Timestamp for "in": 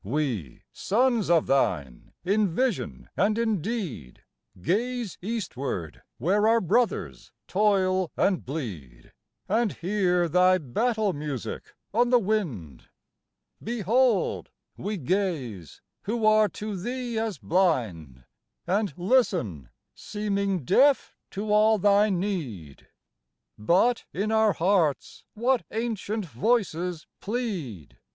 2.25-2.47, 3.37-3.61, 24.13-24.31